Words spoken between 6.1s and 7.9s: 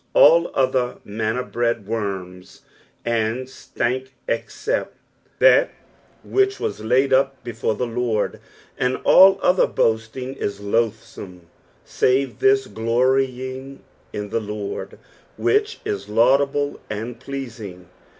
which was laid up before the